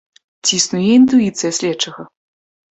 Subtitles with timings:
[0.47, 2.11] Ці існуе інтуіцыя следчага?